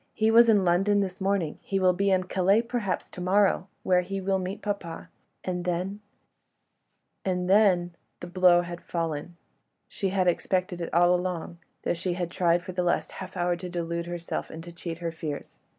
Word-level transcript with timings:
"He 0.15 0.31
was 0.31 0.49
in 0.49 0.65
London 0.65 1.01
this 1.01 1.21
morning; 1.21 1.59
he 1.61 1.79
will 1.79 1.93
be 1.93 2.09
in 2.09 2.23
Calais, 2.23 2.63
perhaps, 2.63 3.07
to 3.11 3.21
morrow... 3.21 3.67
where 3.83 4.01
he 4.01 4.19
will 4.19 4.39
meet 4.39 4.63
papa... 4.63 5.09
and 5.43 5.63
then... 5.63 5.99
and 7.23 7.47
then..." 7.47 7.93
The 8.21 8.25
blow 8.25 8.61
had 8.61 8.81
fallen. 8.81 9.37
She 9.87 10.09
had 10.09 10.27
expected 10.27 10.81
it 10.81 10.91
all 10.91 11.13
along, 11.13 11.59
though 11.83 11.93
she 11.93 12.13
had 12.13 12.31
tried 12.31 12.63
for 12.63 12.71
the 12.71 12.81
last 12.81 13.11
half 13.11 13.37
hour 13.37 13.55
to 13.57 13.69
delude 13.69 14.07
herself 14.07 14.49
and 14.49 14.63
to 14.63 14.71
cheat 14.71 14.97
her 14.97 15.11
fears. 15.11 15.59